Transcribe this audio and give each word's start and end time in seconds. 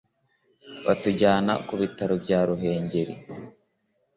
batujyana 0.85 1.53
ku 1.67 1.73
bitaro 1.81 2.13
bya 2.23 2.39
Ruhengeli 2.47 3.15